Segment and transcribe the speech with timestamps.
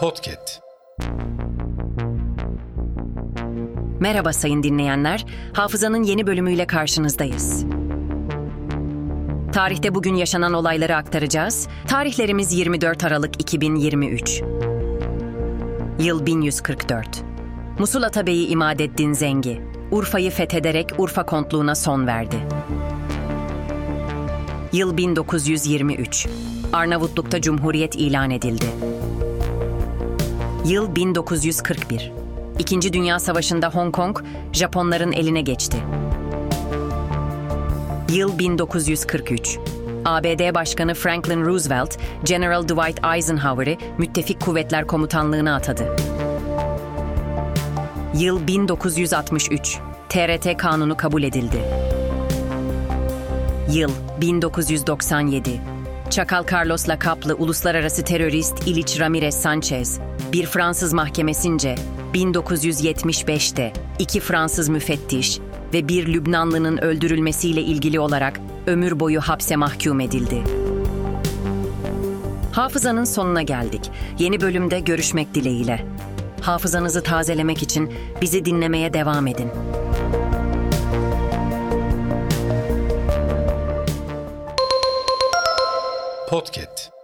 [0.00, 0.60] Podcast.
[4.00, 5.26] Merhaba sayın dinleyenler.
[5.52, 7.64] Hafızanın yeni bölümüyle karşınızdayız.
[9.52, 11.68] Tarihte bugün yaşanan olayları aktaracağız.
[11.88, 14.42] Tarihlerimiz 24 Aralık 2023.
[15.98, 17.22] Yıl 1144.
[17.78, 19.60] Musul Atabey'i İmadeddin Zengi,
[19.90, 22.36] Urfa'yı fethederek Urfa kontluğuna son verdi.
[24.72, 26.28] Yıl 1923.
[26.72, 28.66] Arnavutluk'ta Cumhuriyet ilan edildi.
[30.64, 32.12] Yıl 1941.
[32.58, 34.18] İkinci Dünya Savaşı'nda Hong Kong,
[34.52, 35.76] Japonların eline geçti.
[38.12, 39.58] Yıl 1943.
[40.04, 45.96] ABD Başkanı Franklin Roosevelt, General Dwight Eisenhower'ı Müttefik Kuvvetler Komutanlığı'na atadı.
[48.14, 49.78] Yıl 1963.
[50.08, 51.64] TRT kanunu kabul edildi.
[53.72, 55.79] Yıl 1997.
[56.10, 60.00] Çakal Carlos lakaplı uluslararası terörist İliç Ramirez Sanchez,
[60.32, 61.74] bir Fransız mahkemesince
[62.14, 65.38] 1975'te iki Fransız müfettiş
[65.74, 70.42] ve bir Lübnanlının öldürülmesiyle ilgili olarak ömür boyu hapse mahkum edildi.
[72.52, 73.90] Hafızanın sonuna geldik.
[74.18, 75.86] Yeni bölümde görüşmek dileğiyle.
[76.40, 79.50] Hafızanızı tazelemek için bizi dinlemeye devam edin.
[86.30, 86.99] Podcast.